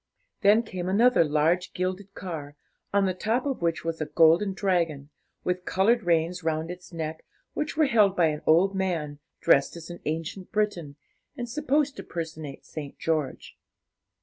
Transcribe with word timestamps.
Then 0.41 0.63
came 0.63 0.89
another 0.89 1.23
large 1.23 1.73
gilded 1.73 2.15
car, 2.15 2.55
on 2.91 3.05
the 3.05 3.13
top 3.13 3.45
of 3.45 3.61
which 3.61 3.85
was 3.85 4.01
a 4.01 4.07
golden 4.07 4.53
dragon, 4.53 5.11
with 5.43 5.63
coloured 5.63 6.01
reins 6.01 6.43
round 6.43 6.71
its 6.71 6.91
neck, 6.91 7.23
which 7.53 7.77
were 7.77 7.85
held 7.85 8.15
by 8.15 8.25
an 8.29 8.41
old 8.47 8.73
man, 8.73 9.19
dressed 9.41 9.75
as 9.77 9.91
an 9.91 9.99
ancient 10.05 10.51
Briton, 10.51 10.95
and 11.37 11.47
supposed 11.47 11.95
to 11.97 12.03
personate 12.03 12.65
St. 12.65 12.97
George. 12.97 13.55